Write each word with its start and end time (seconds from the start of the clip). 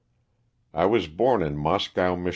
T 0.73 0.83
WAS 0.83 1.05
born 1.05 1.43
in 1.43 1.55
Moscow, 1.57 2.15
Mich. 2.15 2.29